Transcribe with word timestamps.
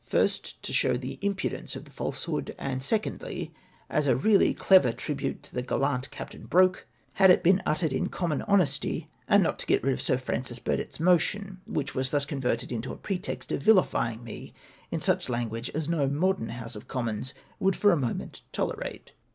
1st, 0.09 0.61
to 0.63 0.73
show 0.73 0.93
the 0.97 1.19
impudence 1.21 1.75
of 1.75 1.85
the 1.85 1.91
falsehood, 1.91 2.55
and 2.57 2.81
2ndly, 2.81 3.51
as 3.87 4.07
a 4.07 4.15
really 4.15 4.51
clever 4.51 4.91
tribute 4.91 5.43
to 5.43 5.53
the 5.53 5.61
gallant 5.61 6.09
Captain 6.09 6.47
Broke, 6.47 6.87
had 7.13 7.29
it 7.29 7.43
been 7.43 7.61
uttered 7.67 7.93
in 7.93 8.09
common 8.09 8.41
honesty 8.47 9.05
and 9.27 9.43
not 9.43 9.59
to 9.59 9.67
get 9.67 9.83
rid 9.83 9.93
of 9.93 10.01
Sir 10.01 10.17
Francis 10.17 10.57
Burdett's 10.57 10.99
motion; 10.99 11.61
which 11.67 11.93
was 11.93 12.09
thus 12.09 12.25
converted 12.25 12.71
into 12.71 12.91
a 12.91 12.97
pretext 12.97 13.51
of 13.51 13.61
vilifying 13.61 14.23
me 14.23 14.55
in 14.89 14.99
such 14.99 15.29
language 15.29 15.69
as 15.75 15.87
no 15.87 16.07
modern 16.07 16.49
House 16.49 16.75
of 16.75 16.87
Commons 16.87 17.35
would 17.59 17.75
for 17.75 17.91
a 17.91 17.95
moment 17.95 18.41
tolerate. 18.51 19.11